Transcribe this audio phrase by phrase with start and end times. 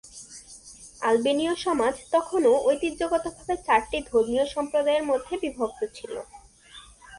[1.01, 6.13] আলবেনীয় সমাজ তখনও ঐতিহ্যগতভাবে চারটি ধর্মীয় সম্প্রদায়ের মধ্যে বিভক্ত ছিল।